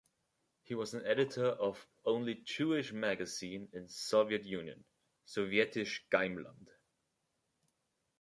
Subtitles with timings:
[0.63, 4.83] He was an editor of only Jewish magazine in Soviet Union:
[5.27, 6.69] "Sovetish Geimland".